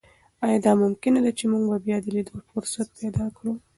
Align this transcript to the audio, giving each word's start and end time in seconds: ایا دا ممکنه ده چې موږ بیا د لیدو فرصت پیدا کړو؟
ایا 0.45 0.57
دا 0.65 0.71
ممکنه 0.83 1.19
ده 1.25 1.31
چې 1.37 1.45
موږ 1.51 1.63
بیا 1.85 1.97
د 2.01 2.07
لیدو 2.15 2.35
فرصت 2.51 2.87
پیدا 2.99 3.25
کړو؟ 3.35 3.51